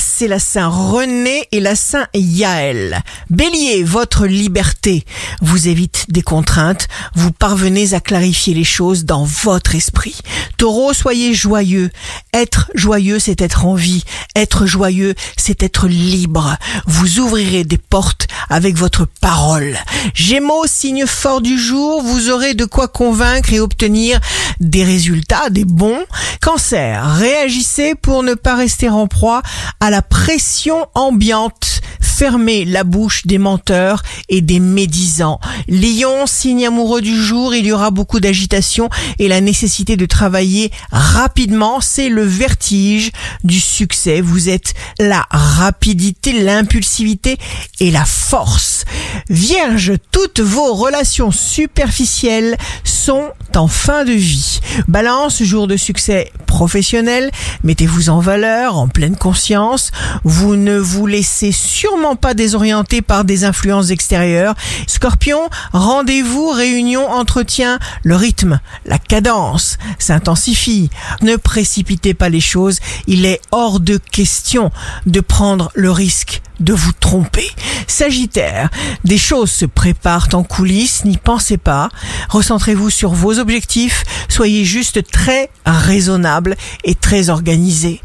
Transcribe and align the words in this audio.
c'est 0.00 0.28
la 0.28 0.38
Saint 0.38 0.68
René 0.68 1.46
et 1.52 1.60
la 1.60 1.76
Saint 1.76 2.06
Yaël. 2.14 3.02
Bélier, 3.28 3.84
votre 3.84 4.26
liberté 4.26 5.04
vous 5.42 5.68
évite 5.68 6.06
des 6.08 6.22
contraintes, 6.22 6.88
vous 7.14 7.30
parvenez 7.30 7.94
à 7.94 8.00
clarifier 8.00 8.54
les 8.54 8.64
choses 8.64 9.04
dans 9.04 9.24
votre 9.24 9.74
esprit. 9.74 10.18
Taureau, 10.56 10.92
soyez 10.92 11.34
joyeux. 11.34 11.90
Être 12.32 12.70
joyeux, 12.74 13.18
c'est 13.18 13.40
être 13.42 13.66
en 13.66 13.74
vie. 13.74 14.04
Être 14.34 14.66
joyeux, 14.66 15.14
c'est 15.36 15.62
être 15.62 15.86
libre. 15.86 16.56
Vous 16.86 17.18
ouvrirez 17.18 17.64
des 17.64 17.78
portes 17.78 18.26
avec 18.48 18.76
votre 18.76 19.06
parole. 19.20 19.76
Gémeaux, 20.14 20.66
signe 20.66 21.06
fort 21.06 21.40
du 21.40 21.58
jour, 21.58 22.02
vous 22.02 22.30
aurez 22.30 22.54
de 22.54 22.64
quoi 22.64 22.88
convaincre 22.88 23.52
et 23.52 23.60
obtenir 23.60 24.18
des 24.60 24.84
résultats, 24.84 25.50
des 25.50 25.64
bons. 25.64 26.04
Cancer, 26.40 27.16
réagissez 27.16 27.94
pour 27.94 28.22
ne 28.22 28.34
pas 28.34 28.54
rester 28.54 28.88
en 28.88 29.06
proie 29.06 29.42
à 29.80 29.90
la 29.90 30.02
pression 30.02 30.86
ambiante. 30.94 31.80
Fermez 32.00 32.66
la 32.66 32.84
bouche 32.84 33.26
des 33.26 33.38
menteurs 33.38 34.02
et 34.28 34.42
des 34.42 34.60
médisants. 34.60 35.40
Lion, 35.68 36.26
signe 36.26 36.66
amoureux 36.66 37.00
du 37.00 37.16
jour, 37.16 37.54
il 37.54 37.64
y 37.64 37.72
aura 37.72 37.90
beaucoup 37.90 38.20
d'agitation 38.20 38.90
et 39.18 39.26
la 39.26 39.40
nécessité 39.40 39.96
de 39.96 40.04
travailler 40.04 40.70
rapidement, 40.92 41.80
c'est 41.80 42.10
le 42.10 42.22
vertige 42.22 43.10
du 43.42 43.58
succès. 43.58 44.20
Vous 44.20 44.50
êtes 44.50 44.74
la 44.98 45.26
rapidité, 45.30 46.32
l'impulsivité 46.42 47.38
et 47.80 47.90
la 47.90 48.04
force. 48.04 48.69
Vierge, 49.28 49.92
toutes 50.10 50.40
vos 50.40 50.74
relations 50.74 51.30
superficielles 51.30 52.56
sont 52.84 53.30
en 53.56 53.68
fin 53.68 54.04
de 54.04 54.12
vie. 54.12 54.60
Balance, 54.88 55.42
jour 55.42 55.66
de 55.66 55.76
succès 55.76 56.32
professionnel, 56.46 57.30
mettez-vous 57.64 58.10
en 58.10 58.20
valeur, 58.20 58.76
en 58.76 58.88
pleine 58.88 59.16
conscience. 59.16 59.92
Vous 60.24 60.56
ne 60.56 60.78
vous 60.78 61.06
laissez 61.06 61.52
sûrement 61.52 62.16
pas 62.16 62.34
désorienter 62.34 63.02
par 63.02 63.24
des 63.24 63.44
influences 63.44 63.90
extérieures. 63.90 64.54
Scorpion, 64.86 65.48
rendez-vous, 65.72 66.50
réunion, 66.50 67.08
entretien, 67.08 67.78
le 68.02 68.16
rythme, 68.16 68.60
la 68.84 68.98
cadence 68.98 69.78
s'intensifie. 69.98 70.90
Ne 71.22 71.36
précipitez 71.36 72.14
pas 72.14 72.28
les 72.28 72.40
choses, 72.40 72.78
il 73.06 73.26
est 73.26 73.40
hors 73.52 73.80
de 73.80 73.96
question 73.96 74.70
de 75.06 75.20
prendre 75.20 75.70
le 75.74 75.90
risque 75.90 76.42
de 76.60 76.72
vous 76.72 76.92
tromper. 76.92 77.48
Sagittaire, 77.86 78.70
des 79.04 79.18
choses 79.18 79.50
se 79.50 79.64
préparent 79.64 80.28
en 80.32 80.42
coulisses, 80.42 81.04
n'y 81.04 81.16
pensez 81.16 81.56
pas. 81.56 81.88
Recentrez-vous 82.28 82.90
sur 82.90 83.12
vos 83.12 83.38
objectifs, 83.38 84.04
soyez 84.28 84.64
juste 84.64 85.10
très 85.10 85.50
raisonnable 85.66 86.56
et 86.84 86.94
très 86.94 87.30
organisé. 87.30 88.00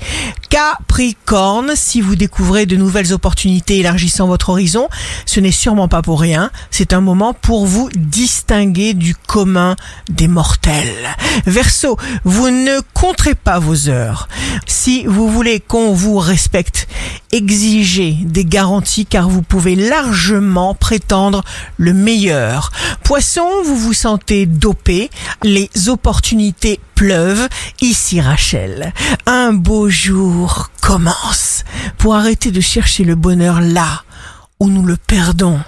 Capricorne, 0.49 1.73
si 1.75 2.01
vous 2.01 2.15
découvrez 2.15 2.65
de 2.65 2.75
nouvelles 2.75 3.13
opportunités 3.13 3.79
élargissant 3.79 4.27
votre 4.27 4.49
horizon, 4.49 4.89
ce 5.25 5.39
n'est 5.39 5.51
sûrement 5.51 5.87
pas 5.87 6.01
pour 6.01 6.21
rien, 6.21 6.51
c'est 6.71 6.93
un 6.93 7.01
moment 7.01 7.33
pour 7.33 7.65
vous 7.65 7.89
distinguer 7.95 8.93
du 8.93 9.15
commun 9.15 9.75
des 10.09 10.27
mortels. 10.27 11.15
Verseau, 11.45 11.97
vous 12.23 12.49
ne 12.49 12.79
compterez 12.93 13.35
pas 13.35 13.59
vos 13.59 13.89
heures. 13.89 14.27
Si 14.65 15.05
vous 15.05 15.29
voulez 15.29 15.59
qu'on 15.59 15.93
vous 15.93 16.17
respecte, 16.17 16.87
exigez 17.31 18.17
des 18.21 18.45
garanties 18.45 19.05
car 19.05 19.29
vous 19.29 19.41
pouvez 19.41 19.75
largement 19.75 20.73
prétendre 20.73 21.43
le 21.77 21.93
meilleur. 21.93 22.71
Poisson, 23.03 23.47
vous 23.65 23.75
vous 23.75 23.93
sentez 23.93 24.45
dopé, 24.45 25.09
les 25.43 25.69
opportunités 25.87 26.79
pleuvent. 26.95 27.47
Ici 27.81 28.21
Rachel, 28.21 28.93
un 29.25 29.53
beau 29.53 29.89
jour 29.89 30.69
commence 30.81 31.63
pour 31.97 32.15
arrêter 32.15 32.51
de 32.51 32.61
chercher 32.61 33.03
le 33.03 33.15
bonheur 33.15 33.61
là 33.61 34.03
où 34.59 34.69
nous 34.69 34.85
le 34.85 34.97
perdons. 34.97 35.59